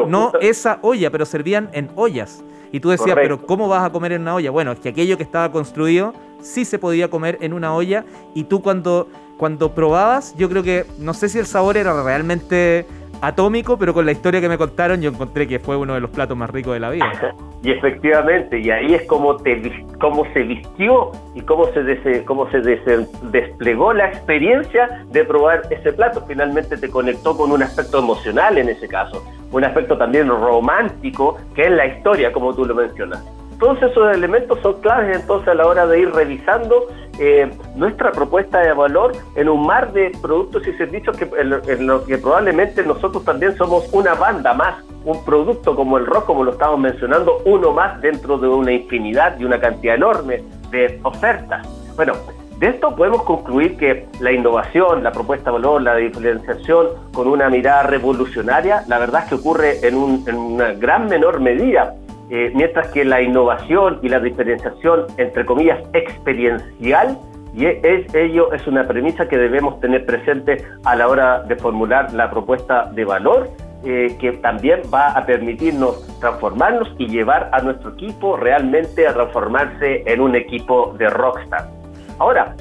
no, 0.06 0.32
esa 0.40 0.78
olla, 0.82 1.10
pero 1.10 1.24
servían 1.24 1.70
en 1.72 1.90
ollas. 1.94 2.44
Y 2.70 2.80
tú 2.80 2.90
decías, 2.90 3.14
pero 3.14 3.46
¿cómo 3.46 3.68
vas 3.68 3.84
a 3.84 3.90
comer 3.90 4.12
en 4.12 4.22
una 4.22 4.34
olla? 4.34 4.50
Bueno, 4.50 4.72
es 4.72 4.80
que 4.80 4.90
aquello 4.90 5.16
que 5.16 5.22
estaba 5.22 5.50
construido 5.50 6.12
sí 6.40 6.64
se 6.64 6.78
podía 6.78 7.08
comer 7.08 7.38
en 7.40 7.52
una 7.52 7.74
olla 7.74 8.04
y 8.34 8.44
tú 8.44 8.62
cuando 8.62 9.08
cuando 9.38 9.72
probabas, 9.72 10.34
yo 10.36 10.50
creo 10.50 10.62
que, 10.62 10.84
no 10.98 11.14
sé 11.14 11.28
si 11.28 11.38
el 11.38 11.46
sabor 11.46 11.76
era 11.76 12.02
realmente 12.02 12.86
atómico, 13.20 13.78
pero 13.78 13.94
con 13.94 14.06
la 14.06 14.12
historia 14.12 14.40
que 14.40 14.48
me 14.48 14.58
contaron 14.58 15.00
yo 15.00 15.10
encontré 15.10 15.46
que 15.46 15.58
fue 15.58 15.76
uno 15.76 15.94
de 15.94 16.00
los 16.00 16.10
platos 16.10 16.36
más 16.36 16.50
ricos 16.50 16.74
de 16.74 16.80
la 16.80 16.90
vida. 16.90 17.06
y 17.62 17.70
efectivamente, 17.70 18.58
y 18.58 18.70
ahí 18.70 18.94
es 18.94 19.06
como, 19.06 19.36
te, 19.36 19.84
cómo 20.00 20.24
se 20.32 20.42
vistió 20.42 21.12
y 21.34 21.40
cómo 21.42 21.66
se, 21.72 22.24
cómo 22.24 22.50
se 22.50 22.60
desplegó 22.60 23.92
la 23.92 24.08
experiencia 24.08 25.04
de 25.10 25.24
probar 25.24 25.62
ese 25.70 25.92
plato. 25.92 26.24
Finalmente 26.26 26.76
te 26.76 26.88
conectó 26.88 27.36
con 27.36 27.50
un 27.50 27.62
aspecto 27.62 27.98
emocional 27.98 28.58
en 28.58 28.68
ese 28.68 28.88
caso, 28.88 29.22
un 29.52 29.64
aspecto 29.64 29.96
también 29.96 30.28
romántico, 30.28 31.36
que 31.54 31.62
es 31.62 31.70
la 31.70 31.86
historia, 31.86 32.32
como 32.32 32.54
tú 32.54 32.64
lo 32.64 32.74
mencionas. 32.74 33.24
Todos 33.58 33.82
esos 33.82 34.14
elementos 34.14 34.60
son 34.62 34.80
claves 34.80 35.20
entonces 35.20 35.48
a 35.48 35.54
la 35.54 35.66
hora 35.66 35.86
de 35.86 36.00
ir 36.00 36.10
revisando 36.12 36.86
eh, 37.18 37.50
nuestra 37.74 38.12
propuesta 38.12 38.60
de 38.60 38.72
valor 38.72 39.12
en 39.34 39.48
un 39.48 39.66
mar 39.66 39.92
de 39.92 40.12
productos 40.22 40.64
y 40.68 40.72
servicios 40.74 41.16
que, 41.16 41.28
en, 41.36 41.86
los 41.86 42.02
que 42.02 42.18
probablemente 42.18 42.84
nosotros 42.84 43.24
también 43.24 43.56
somos 43.56 43.88
una 43.92 44.14
banda 44.14 44.54
más, 44.54 44.84
un 45.04 45.24
producto 45.24 45.74
como 45.74 45.98
el 45.98 46.06
rock, 46.06 46.26
como 46.26 46.44
lo 46.44 46.52
estamos 46.52 46.78
mencionando, 46.78 47.42
uno 47.46 47.72
más 47.72 48.00
dentro 48.00 48.38
de 48.38 48.46
una 48.46 48.70
infinidad 48.70 49.36
y 49.40 49.44
una 49.44 49.58
cantidad 49.58 49.96
enorme 49.96 50.44
de 50.70 51.00
ofertas. 51.02 51.66
Bueno, 51.96 52.12
de 52.60 52.68
esto 52.68 52.94
podemos 52.94 53.24
concluir 53.24 53.76
que 53.76 54.06
la 54.20 54.30
innovación, 54.30 55.02
la 55.02 55.10
propuesta 55.10 55.50
de 55.50 55.54
valor, 55.54 55.82
la 55.82 55.96
diferenciación 55.96 56.86
con 57.12 57.26
una 57.26 57.48
mirada 57.50 57.82
revolucionaria, 57.82 58.84
la 58.86 58.98
verdad 58.98 59.24
es 59.24 59.28
que 59.30 59.34
ocurre 59.34 59.86
en, 59.86 59.96
un, 59.96 60.24
en 60.28 60.36
una 60.36 60.72
gran 60.74 61.08
menor 61.08 61.40
medida 61.40 61.94
eh, 62.30 62.52
mientras 62.54 62.88
que 62.88 63.04
la 63.04 63.22
innovación 63.22 64.00
y 64.02 64.08
la 64.08 64.20
diferenciación, 64.20 65.06
entre 65.16 65.44
comillas, 65.46 65.80
experiencial, 65.92 67.18
y 67.54 67.66
es, 67.66 68.14
ello 68.14 68.52
es 68.52 68.66
una 68.66 68.86
premisa 68.86 69.26
que 69.26 69.38
debemos 69.38 69.80
tener 69.80 70.04
presente 70.04 70.64
a 70.84 70.94
la 70.94 71.08
hora 71.08 71.42
de 71.42 71.56
formular 71.56 72.12
la 72.12 72.30
propuesta 72.30 72.90
de 72.92 73.04
valor, 73.04 73.48
eh, 73.84 74.16
que 74.20 74.32
también 74.32 74.82
va 74.92 75.08
a 75.08 75.24
permitirnos 75.24 76.06
transformarnos 76.20 76.88
y 76.98 77.06
llevar 77.06 77.48
a 77.52 77.60
nuestro 77.62 77.92
equipo 77.92 78.36
realmente 78.36 79.06
a 79.06 79.14
transformarse 79.14 80.02
en 80.04 80.20
un 80.20 80.34
equipo 80.34 80.94
de 80.98 81.08
rockstar. 81.08 81.68
Ahora, 82.18 82.54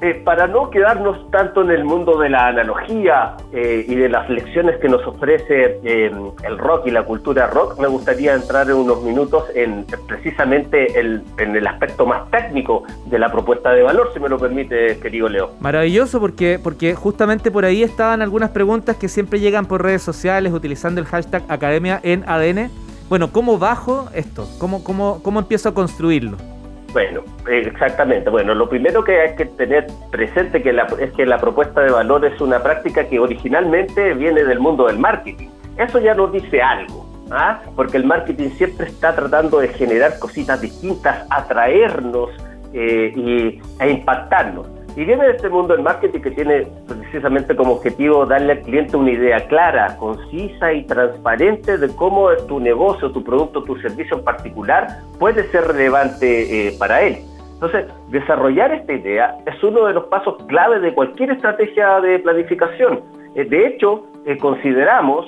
eh, 0.00 0.14
para 0.24 0.46
no 0.46 0.70
quedarnos 0.70 1.28
tanto 1.32 1.62
en 1.62 1.72
el 1.72 1.84
mundo 1.84 2.18
de 2.18 2.28
la 2.28 2.46
analogía 2.46 3.34
eh, 3.52 3.84
y 3.88 3.96
de 3.96 4.08
las 4.08 4.30
lecciones 4.30 4.76
que 4.78 4.88
nos 4.88 5.04
ofrece 5.04 5.80
eh, 5.82 6.12
el 6.44 6.58
rock 6.58 6.86
y 6.86 6.92
la 6.92 7.02
cultura 7.02 7.48
rock, 7.48 7.80
me 7.80 7.88
gustaría 7.88 8.34
entrar 8.34 8.68
en 8.68 8.76
unos 8.76 9.02
minutos 9.02 9.44
en 9.56 9.84
precisamente 10.06 11.00
el, 11.00 11.24
en 11.38 11.56
el 11.56 11.66
aspecto 11.66 12.06
más 12.06 12.30
técnico 12.30 12.84
de 13.06 13.18
la 13.18 13.32
propuesta 13.32 13.72
de 13.72 13.82
valor, 13.82 14.10
si 14.14 14.20
me 14.20 14.28
lo 14.28 14.38
permite, 14.38 14.98
querido 15.00 15.28
Leo. 15.28 15.50
Maravilloso, 15.58 16.20
porque, 16.20 16.60
porque 16.62 16.94
justamente 16.94 17.50
por 17.50 17.64
ahí 17.64 17.82
estaban 17.82 18.22
algunas 18.22 18.50
preguntas 18.50 18.96
que 18.96 19.08
siempre 19.08 19.40
llegan 19.40 19.66
por 19.66 19.82
redes 19.82 20.02
sociales 20.02 20.52
utilizando 20.52 21.00
el 21.00 21.08
hashtag 21.08 21.42
Academia 21.48 21.98
en 22.04 22.22
ADN. 22.28 22.70
Bueno, 23.08 23.32
¿cómo 23.32 23.58
bajo 23.58 24.08
esto? 24.14 24.46
¿Cómo, 24.58 24.84
cómo, 24.84 25.20
cómo 25.24 25.40
empiezo 25.40 25.70
a 25.70 25.74
construirlo? 25.74 26.36
Bueno, 26.92 27.22
exactamente. 27.46 28.30
Bueno, 28.30 28.54
lo 28.54 28.68
primero 28.68 29.04
que 29.04 29.20
hay 29.20 29.36
que 29.36 29.44
tener 29.44 29.86
presente 30.10 30.62
que 30.62 30.74
es 31.00 31.12
que 31.12 31.26
la 31.26 31.38
propuesta 31.38 31.82
de 31.82 31.90
valor 31.90 32.24
es 32.24 32.40
una 32.40 32.62
práctica 32.62 33.06
que 33.06 33.18
originalmente 33.18 34.14
viene 34.14 34.44
del 34.44 34.58
mundo 34.58 34.86
del 34.86 34.98
marketing. 34.98 35.48
Eso 35.76 36.00
ya 36.00 36.14
nos 36.14 36.32
dice 36.32 36.62
algo, 36.62 37.06
¿ah? 37.30 37.60
porque 37.76 37.98
el 37.98 38.04
marketing 38.04 38.48
siempre 38.50 38.86
está 38.86 39.14
tratando 39.14 39.60
de 39.60 39.68
generar 39.68 40.18
cositas 40.18 40.60
distintas, 40.60 41.26
atraernos 41.30 42.30
eh, 42.72 43.12
y, 43.14 43.60
e 43.80 43.90
impactarnos. 43.90 44.66
Y 44.98 45.04
viene 45.04 45.26
de 45.26 45.30
este 45.30 45.48
mundo 45.48 45.74
del 45.74 45.84
marketing 45.84 46.18
que 46.18 46.32
tiene 46.32 46.66
precisamente 46.88 47.54
como 47.54 47.74
objetivo 47.74 48.26
darle 48.26 48.54
al 48.54 48.60
cliente 48.62 48.96
una 48.96 49.12
idea 49.12 49.46
clara, 49.46 49.96
concisa 49.96 50.72
y 50.72 50.82
transparente 50.86 51.78
de 51.78 51.94
cómo 51.94 52.30
tu 52.48 52.58
negocio, 52.58 53.12
tu 53.12 53.22
producto, 53.22 53.62
tu 53.62 53.76
servicio 53.76 54.16
en 54.16 54.24
particular 54.24 54.88
puede 55.20 55.48
ser 55.52 55.68
relevante 55.68 56.66
eh, 56.66 56.74
para 56.80 57.02
él. 57.02 57.18
Entonces, 57.52 57.86
desarrollar 58.08 58.72
esta 58.72 58.92
idea 58.92 59.36
es 59.46 59.62
uno 59.62 59.86
de 59.86 59.94
los 59.94 60.06
pasos 60.06 60.34
clave 60.48 60.80
de 60.80 60.92
cualquier 60.92 61.30
estrategia 61.30 62.00
de 62.00 62.18
planificación. 62.18 63.00
Eh, 63.36 63.44
de 63.44 63.68
hecho, 63.68 64.04
eh, 64.26 64.36
consideramos 64.36 65.26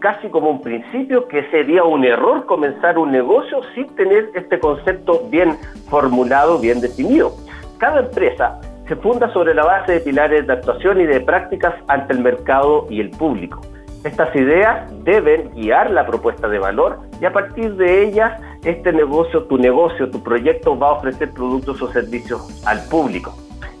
casi 0.00 0.30
como 0.30 0.50
un 0.50 0.62
principio 0.62 1.28
que 1.28 1.48
sería 1.52 1.84
un 1.84 2.04
error 2.04 2.44
comenzar 2.46 2.98
un 2.98 3.12
negocio 3.12 3.60
sin 3.76 3.86
tener 3.94 4.30
este 4.34 4.58
concepto 4.58 5.22
bien 5.30 5.56
formulado, 5.88 6.58
bien 6.58 6.80
definido. 6.80 7.30
Cada 7.78 8.00
empresa 8.00 8.60
se 8.88 8.96
funda 8.96 9.32
sobre 9.32 9.54
la 9.54 9.64
base 9.64 9.92
de 9.92 10.00
pilares 10.00 10.46
de 10.46 10.52
actuación 10.52 11.00
y 11.00 11.06
de 11.06 11.20
prácticas 11.20 11.74
ante 11.88 12.12
el 12.12 12.20
mercado 12.20 12.86
y 12.90 13.00
el 13.00 13.10
público. 13.10 13.60
Estas 14.04 14.34
ideas 14.34 14.90
deben 15.04 15.50
guiar 15.54 15.90
la 15.90 16.04
propuesta 16.04 16.48
de 16.48 16.58
valor 16.58 16.98
y 17.20 17.24
a 17.24 17.32
partir 17.32 17.76
de 17.76 18.02
ellas 18.02 18.40
este 18.64 18.92
negocio, 18.92 19.44
tu 19.44 19.58
negocio, 19.58 20.10
tu 20.10 20.22
proyecto 20.22 20.76
va 20.76 20.88
a 20.88 20.92
ofrecer 20.92 21.30
productos 21.30 21.80
o 21.82 21.92
servicios 21.92 22.62
al 22.66 22.82
público. 22.88 23.32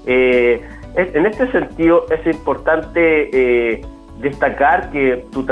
Eh, 0.06 0.64
en 0.94 1.26
este 1.26 1.50
sentido 1.50 2.06
es 2.10 2.24
importante 2.32 3.30
eh, 3.32 3.80
destacar 4.20 4.90
que, 4.90 5.26
tu 5.32 5.44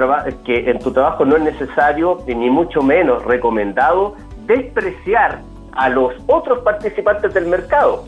que 0.45 0.71
en 0.71 0.79
tu 0.79 0.93
trabajo 0.93 1.25
no 1.25 1.37
es 1.37 1.43
necesario 1.43 2.19
ni 2.27 2.51
mucho 2.51 2.83
menos 2.83 3.25
recomendado 3.25 4.15
despreciar 4.47 5.41
a 5.73 5.89
los 5.89 6.15
otros 6.27 6.61
participantes 6.61 7.35
del 7.35 7.47
mercado 7.47 8.05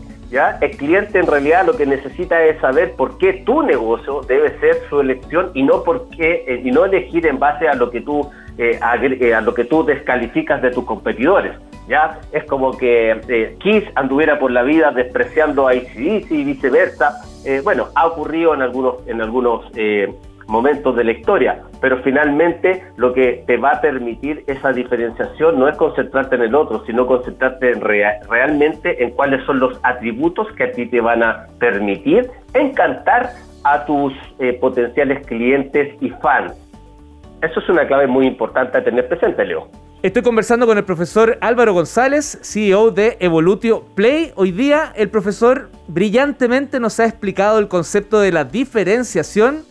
el 0.61 0.71
cliente 0.77 1.19
en 1.19 1.27
realidad 1.27 1.67
lo 1.67 1.77
que 1.77 1.85
necesita 1.85 2.43
es 2.43 2.59
saber 2.61 2.93
por 2.93 3.19
qué 3.19 3.43
tu 3.45 3.63
negocio 3.63 4.23
debe 4.23 4.59
ser 4.61 4.77
su 4.89 5.01
elección 5.01 5.51
y 5.53 5.63
no 5.63 5.83
por 5.83 6.09
qué, 6.09 6.45
eh, 6.47 6.63
y 6.65 6.71
no 6.71 6.87
elegir 6.87 7.27
en 7.27 7.39
base 7.39 7.69
a 7.69 7.75
lo 7.75 7.91
que 7.91 8.01
tú 8.01 8.31
eh, 8.57 8.79
eh, 8.81 9.35
a 9.35 9.41
lo 9.41 9.55
que 9.55 9.65
tú 9.65 9.85
descalificas 9.85 10.63
de 10.63 10.71
tus 10.71 10.85
competidores. 10.85 11.53
¿ya? 11.89 12.21
Es 12.33 12.45
como 12.45 12.77
que 12.77 13.57
Kiss 13.61 13.85
anduviera 13.95 14.39
por 14.39 14.51
la 14.51 14.63
vida 14.63 14.91
despreciando 14.91 15.67
a 15.67 15.75
ICDC 15.75 16.31
y 16.31 16.45
viceversa. 16.45 17.23
bueno, 17.65 17.89
ha 17.95 18.07
ocurrido 18.07 18.55
en 18.55 18.63
algunos, 18.63 19.07
en 19.07 19.21
algunos 19.21 19.71
momentos 20.47 20.97
de 20.97 21.05
la 21.05 21.13
historia, 21.13 21.63
pero 21.81 22.03
finalmente 22.03 22.85
lo 22.97 23.13
que 23.13 23.45
te 23.47 23.57
va 23.57 23.73
a 23.73 23.81
permitir 23.81 24.45
esa 24.47 24.73
diferenciación 24.73 25.59
no 25.59 25.69
es 25.69 25.77
concentrarte 25.77 26.37
en 26.37 26.43
el 26.43 26.55
otro, 26.55 26.85
sino 26.87 27.07
concentrarte 27.07 27.73
en 27.73 27.81
realmente 27.81 29.03
en 29.03 29.11
cuáles 29.11 29.45
son 29.45 29.61
los 29.61 29.79
atributos 29.83 30.49
que 30.53 30.65
a 30.65 30.73
ti 30.73 30.87
te 30.87 31.01
van 31.01 31.23
a 31.23 31.47
permitir 31.59 32.31
encantar 32.55 33.31
a 33.65 33.85
tus 33.85 34.13
eh, 34.39 34.55
potenciales 34.61 35.27
clientes 35.27 35.95
y 36.01 36.11
fans. 36.11 36.53
Eso 37.43 37.61
es 37.61 37.69
una 37.69 37.87
clave 37.87 38.07
muy 38.07 38.27
importante 38.27 38.79
a 38.79 38.85
tener 38.85 39.09
presente, 39.09 39.45
Leo. 39.45 39.69
Estoy 40.03 40.23
conversando 40.23 40.67
con 40.67 40.79
el 40.79 40.85
profesor 40.85 41.39
Álvaro 41.41 41.75
González, 41.75 42.41
CEO 42.43 42.91
de 42.91 43.17
Evolutio 43.21 43.85
Play. 43.95 44.33
Hoy 44.35 44.51
día 44.51 44.93
el 44.97 45.11
profesor 45.11 45.71
brillantemente 45.87 46.81
nos 46.81 46.99
ha 46.99 47.05
explicado 47.05 47.61
el 47.61 47.69
concepto 47.69 48.19
de 48.19 48.33
la 48.33 48.45
diferenciación 48.45 49.63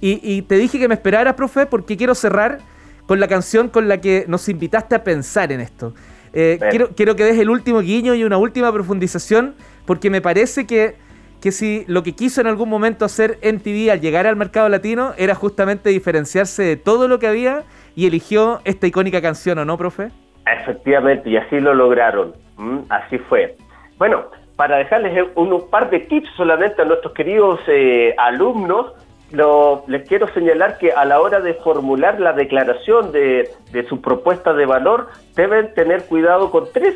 y, 0.00 0.42
te 0.42 0.56
dije 0.56 0.78
que 0.78 0.88
me 0.88 0.94
esperaras, 0.94 1.34
profe, 1.34 1.66
porque 1.66 1.96
quiero 1.96 2.14
cerrar 2.14 2.58
con 3.06 3.20
la 3.20 3.28
canción 3.28 3.68
con 3.68 3.88
la 3.88 4.00
que 4.00 4.24
nos 4.28 4.48
invitaste 4.48 4.94
a 4.94 5.04
pensar 5.04 5.50
en 5.52 5.60
esto. 5.60 5.94
Eh, 6.32 6.58
quiero, 6.70 6.90
quiero 6.90 7.16
que 7.16 7.24
des 7.24 7.38
el 7.38 7.50
último 7.50 7.80
guiño 7.80 8.14
y 8.14 8.24
una 8.24 8.36
última 8.36 8.72
profundización, 8.72 9.54
porque 9.86 10.10
me 10.10 10.20
parece 10.20 10.66
que, 10.66 10.96
que 11.40 11.52
si 11.52 11.84
lo 11.88 12.02
que 12.02 12.14
quiso 12.14 12.40
en 12.40 12.46
algún 12.46 12.68
momento 12.68 13.04
hacer 13.04 13.38
MTV 13.42 13.90
al 13.90 14.00
llegar 14.00 14.26
al 14.26 14.36
mercado 14.36 14.68
latino 14.68 15.14
era 15.16 15.34
justamente 15.34 15.90
diferenciarse 15.90 16.62
de 16.62 16.76
todo 16.76 17.08
lo 17.08 17.18
que 17.18 17.26
había 17.26 17.64
y 17.96 18.06
eligió 18.06 18.60
esta 18.64 18.86
icónica 18.86 19.22
canción, 19.22 19.58
¿o 19.58 19.64
no, 19.64 19.76
profe? 19.78 20.10
Efectivamente, 20.46 21.30
y 21.30 21.36
así 21.36 21.60
lo 21.60 21.74
lograron. 21.74 22.34
Mm, 22.56 22.80
así 22.88 23.18
fue. 23.18 23.56
Bueno, 23.98 24.26
para 24.56 24.78
dejarles 24.78 25.28
un, 25.34 25.68
par 25.70 25.88
de 25.90 26.00
tips 26.00 26.28
solamente 26.36 26.82
a 26.82 26.84
nuestros 26.84 27.12
queridos 27.14 27.60
eh, 27.68 28.14
alumnos, 28.18 28.92
les 29.30 30.08
quiero 30.08 30.32
señalar 30.32 30.78
que 30.78 30.92
a 30.92 31.04
la 31.04 31.20
hora 31.20 31.40
de 31.40 31.54
formular 31.54 32.18
la 32.20 32.32
declaración 32.32 33.12
de, 33.12 33.50
su 33.88 34.00
propuesta 34.00 34.54
de 34.54 34.66
valor 34.66 35.08
deben 35.34 35.74
tener 35.74 36.04
cuidado 36.06 36.50
con 36.50 36.68
tres, 36.72 36.94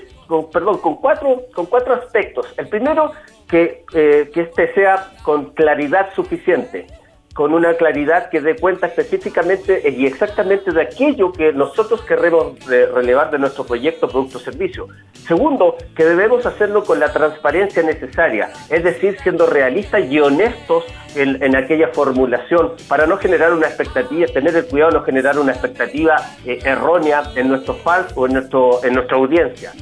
perdón, 0.52 0.78
con 0.78 0.96
cuatro, 0.96 1.42
con 1.54 1.66
cuatro 1.66 1.94
aspectos. 1.94 2.46
El 2.56 2.68
primero, 2.68 3.12
que, 3.48 3.84
eh, 3.94 4.30
que 4.32 4.40
este 4.42 4.72
sea 4.74 5.10
con 5.22 5.50
claridad 5.50 6.12
suficiente 6.14 6.86
con 7.34 7.54
una 7.54 7.74
claridad 7.74 8.28
que 8.30 8.40
dé 8.40 8.56
cuenta 8.56 8.86
específicamente 8.86 9.82
y 9.88 10.06
exactamente 10.06 10.70
de 10.70 10.82
aquello 10.82 11.32
que 11.32 11.52
nosotros 11.52 12.02
queremos 12.02 12.54
relevar 12.66 13.30
de 13.30 13.38
nuestro 13.38 13.64
proyecto, 13.64 14.08
producto 14.08 14.38
o 14.38 14.40
servicio. 14.40 14.88
Segundo, 15.26 15.76
que 15.96 16.04
debemos 16.04 16.44
hacerlo 16.44 16.84
con 16.84 17.00
la 17.00 17.12
transparencia 17.12 17.82
necesaria, 17.82 18.50
es 18.68 18.84
decir, 18.84 19.16
siendo 19.22 19.46
realistas 19.46 20.04
y 20.10 20.20
honestos 20.20 20.84
en, 21.14 21.56
aquella 21.56 21.88
formulación 21.88 22.72
para 22.88 23.06
no 23.06 23.16
generar 23.18 23.52
una 23.52 23.66
expectativa, 23.66 24.26
tener 24.26 24.56
el 24.56 24.66
cuidado 24.66 24.92
de 24.92 24.98
no 24.98 25.04
generar 25.04 25.38
una 25.38 25.52
expectativa 25.52 26.16
eh, 26.44 26.58
errónea 26.64 27.22
en 27.36 27.48
nuestros 27.48 27.78
fans 27.78 28.12
o 28.14 28.26
en, 28.26 28.34
nuestro, 28.34 28.84
en 28.84 28.94
nuestra 28.94 29.16
audiencia. 29.16 29.72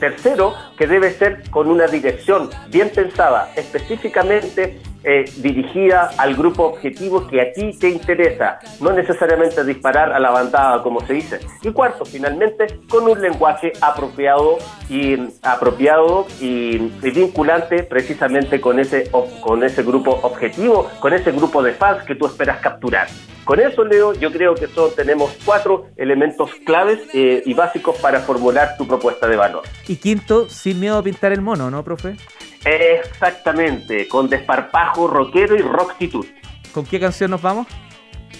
Tercero, 0.00 0.54
que 0.76 0.86
debe 0.86 1.10
ser 1.10 1.50
con 1.50 1.68
una 1.68 1.86
dirección 1.86 2.50
bien 2.70 2.90
pensada, 2.90 3.50
específicamente 3.56 4.80
eh, 5.04 5.24
dirigida 5.36 6.10
al 6.16 6.34
grupo 6.34 6.64
objetivo 6.64 7.26
que 7.26 7.40
a 7.40 7.52
ti 7.52 7.76
te 7.78 7.88
interesa, 7.88 8.58
no 8.80 8.92
necesariamente 8.92 9.64
disparar 9.64 10.12
a 10.12 10.18
la 10.18 10.30
bandada 10.30 10.82
como 10.82 11.04
se 11.06 11.14
dice. 11.14 11.40
Y 11.62 11.70
cuarto, 11.70 12.04
finalmente, 12.04 12.66
con 12.88 13.08
un 13.08 13.20
lenguaje 13.20 13.72
apropiado 13.80 14.58
y 14.88 15.16
apropiado 15.42 16.26
y, 16.40 16.78
vinculante 17.18 17.82
precisamente 17.82 18.60
con 18.60 18.78
ese 18.78 19.10
con 19.40 19.64
ese 19.64 19.82
grupo 19.82 20.20
objetivo, 20.22 20.88
con 21.00 21.12
ese 21.12 21.32
grupo 21.32 21.62
de 21.62 21.72
fans 21.72 22.04
que 22.04 22.14
tú 22.14 22.26
esperas 22.26 22.60
capturar. 22.60 23.08
Con 23.48 23.60
eso, 23.60 23.82
Leo, 23.82 24.12
yo 24.12 24.30
creo 24.30 24.54
que 24.54 24.66
solo 24.66 24.88
tenemos 24.88 25.34
cuatro 25.42 25.86
elementos 25.96 26.50
claves 26.66 27.00
eh, 27.14 27.42
y 27.46 27.54
básicos 27.54 27.96
para 27.96 28.20
formular 28.20 28.76
tu 28.76 28.86
propuesta 28.86 29.26
de 29.26 29.36
valor. 29.36 29.62
Y 29.86 29.96
quinto, 29.96 30.50
sin 30.50 30.78
miedo 30.78 30.98
a 30.98 31.02
pintar 31.02 31.32
el 31.32 31.40
mono, 31.40 31.70
¿no, 31.70 31.82
profe? 31.82 32.16
Exactamente, 32.64 34.08
con 34.08 34.28
desparpajo 34.28 35.06
rockero 35.06 35.56
y 35.56 35.62
rocktitud. 35.62 36.26
¿Con 36.72 36.84
qué 36.84 37.00
canción 37.00 37.30
nos 37.30 37.42
vamos? 37.42 37.66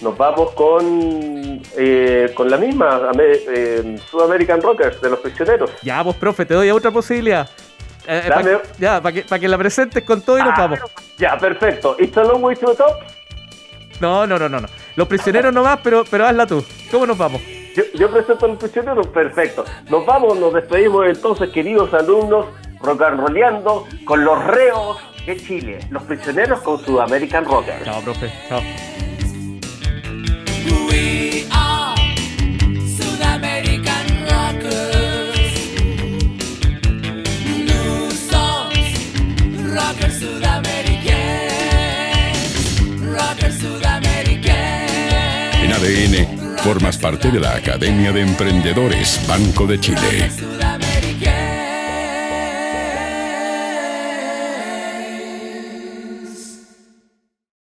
Nos 0.01 0.17
vamos 0.17 0.51
con 0.51 1.61
eh, 1.77 2.31
con 2.33 2.49
la 2.49 2.57
misma, 2.57 3.11
eh, 3.19 3.97
Sudamerican 4.09 4.61
Rockers, 4.61 5.01
de 5.01 5.09
los 5.09 5.19
prisioneros. 5.19 5.71
Ya, 5.81 6.03
pues, 6.03 6.15
profe, 6.15 6.45
te 6.45 6.53
doy 6.53 6.69
otra 6.69 6.91
posibilidad. 6.91 7.49
ya, 8.79 9.01
para 9.01 9.13
que, 9.13 9.23
que 9.23 9.47
la 9.47 9.57
presentes 9.57 10.03
con 10.03 10.21
todo 10.21 10.37
y 10.37 10.41
nos 10.41 10.53
ah, 10.57 10.61
vamos. 10.61 10.79
Ya, 11.17 11.37
perfecto. 11.37 11.95
¿It's 11.99 12.17
a 12.17 12.23
long 12.23 12.43
way 12.43 12.55
to 12.55 12.67
the 12.67 12.75
top? 12.75 12.95
No, 13.99 14.25
no, 14.25 14.39
no, 14.39 14.47
no. 14.47 14.61
no. 14.61 14.67
Los 14.95 15.07
prisioneros 15.07 15.53
no 15.53 15.63
más, 15.63 15.79
pero, 15.83 16.03
pero 16.09 16.25
hazla 16.25 16.47
tú. 16.47 16.63
¿Cómo 16.91 17.05
nos 17.05 17.17
vamos? 17.17 17.41
Yo, 17.75 17.83
yo 17.93 18.09
presento 18.09 18.45
a 18.45 18.49
los 18.49 18.57
prisioneros, 18.57 19.07
perfecto. 19.07 19.65
Nos 19.89 20.05
vamos, 20.05 20.37
nos 20.39 20.53
despedimos 20.53 21.07
entonces, 21.07 21.49
queridos 21.49 21.93
alumnos, 21.93 22.45
rocanroleando 22.81 23.87
con 24.05 24.23
los 24.23 24.43
reos 24.45 24.97
de 25.25 25.37
Chile, 25.37 25.79
los 25.89 26.03
prisioneros 26.03 26.61
con 26.61 26.83
Sudamerican 26.83 27.45
Rockers. 27.45 27.83
Chao, 27.83 28.01
profe. 28.01 28.31
Chao. 28.47 28.61
En 45.61 45.73
ADN, 45.73 46.57
formas 46.57 46.97
parte 46.97 47.29
de 47.31 47.39
la 47.39 47.55
Academia 47.55 48.11
de 48.11 48.21
Emprendedores 48.21 49.19
Banco 49.27 49.67
de 49.67 49.79
Chile. 49.79 50.58